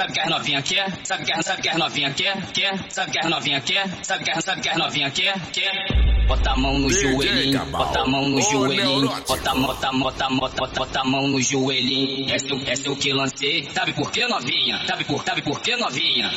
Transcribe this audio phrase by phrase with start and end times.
[0.00, 1.04] Sabe que as novinha quer?
[1.04, 2.52] Sabe que, sabe que as novinha quer?
[2.52, 2.90] Quer?
[2.90, 3.86] Sabe que as novinha quer?
[4.02, 5.38] Sabe que, sabe que as novinha quer?
[5.52, 6.26] Quer?
[6.26, 11.00] Bota a mão no joelhinho, bota a mão no joelhinho, bota, bota, bota, bota, bota
[11.00, 12.34] a mão no joelhinho.
[12.34, 13.68] Esse, é esse é o que lancei.
[13.74, 14.86] Sabe por que novinha?
[14.86, 16.30] Sabe por, sabe por que novinha?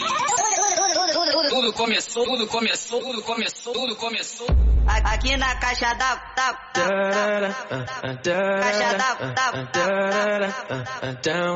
[1.49, 4.72] Tudo começou, tudo começou, tudo começou, tudo começou.
[4.85, 6.83] Aqui na caixa da, da, da,
[8.61, 9.85] caixa da, da, da,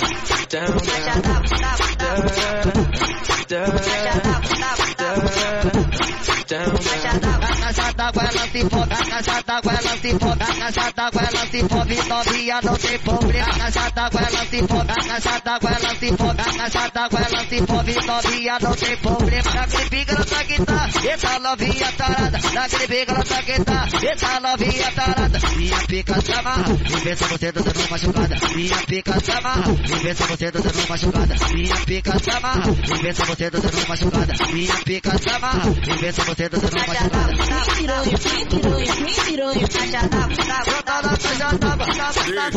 [8.52, 12.61] se foda, a casa d'água ela se foda, a casa d'água ela se foda, novinha
[12.62, 16.42] não tem problema, a casa d'água ela se foda, a casa d'água ela se foda,
[16.42, 20.91] a casa d'água ela se foda, novinha não tem problema, naquele pica ela tá guitarra,
[21.09, 26.64] essa novinha tarada, naquele pica ela tá guitarra, essa novinha tarada, minha pica se amarra,
[26.66, 31.77] se você tá dando machucada, minha pica se amarra, se você tá dando machucada, minha
[31.87, 35.75] pica se amarra, se você tá dando machucada, minha pica se amarra,
[36.12, 38.22] se você tá dando machucada.
[38.46, 42.50] Piranha, vem piranha, vem piranha, caixa da, da, Bota na caixa d'água, caixa da,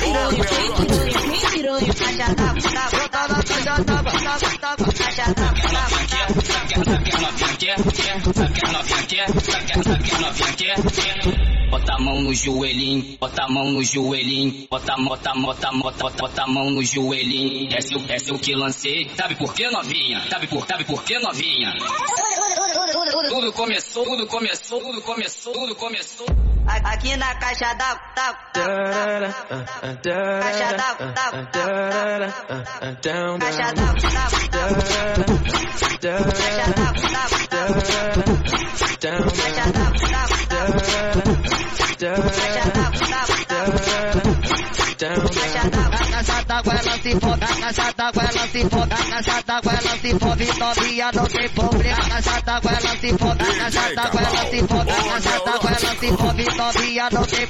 [0.00, 5.80] piranha, vem piranha, vem piranha, caixa da, da, bota na caixa d'água, caixa da, da,
[6.50, 7.76] Sabe que as novinha quer?
[7.92, 8.20] Quer?
[8.34, 9.28] Sabe que as novinha quer?
[9.40, 10.76] Sabe que, sabe que as novinha quer?
[10.92, 11.70] Quer?
[11.70, 16.42] Bota a mão no joelhinho, bota a mão no joelhinho, bota, bota, bota, bota, bota,
[16.42, 17.72] a mão no joelhinho.
[17.72, 19.08] É esse é o que lancei.
[19.16, 20.20] Sabe por que novinha?
[20.28, 21.72] Sabe por, sabe por que novinha?
[23.28, 26.26] Tudo começou, tudo começou, tudo começou, tudo começou.
[26.84, 27.96] Aqui na caixa da,
[28.54, 28.70] caixa
[29.12, 29.32] da,
[30.40, 31.40] caixa da, caixa da,
[33.40, 34.00] caixa da,
[46.62, 49.72] caixa caixa d'água ela se foda, a casa d'água ela se foda, a casa d'água
[49.72, 51.98] ela se foda, novinha não tem problema.
[51.98, 55.70] A casa d'água ela se foda, a casa d'água ela se foda, a casa d'água
[55.70, 57.46] ela se foda, novinha não tem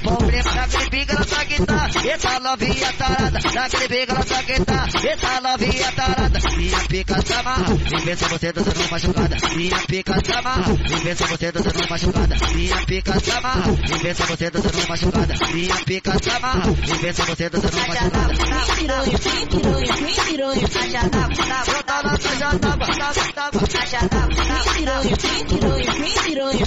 [1.66, 6.38] tá essa novinha tarada, naquele pica ela tá guitarra, essa novinha tarada.
[6.56, 9.36] Minha pica se amarra, e vê se você tá sendo machucada.
[9.56, 12.36] Minha pica se amarra, e se você tá sendo machucada.
[12.54, 15.34] Minha pica se amarra, e vê se você tá sendo machucada.
[15.52, 16.92] Minha pica se amarra, e
[17.24, 18.34] você tá sendo caixa machucada.
[18.34, 22.86] da, piranha, vem piranha, vem piranha, caixa da, da, Bota na caixa d'água,
[23.34, 24.26] d'água, caixa da,
[24.74, 26.66] piranha, vem piranha, vem piranha,